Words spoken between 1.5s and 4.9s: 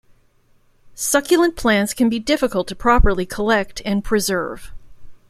plants can be difficult to properly collect and preserve.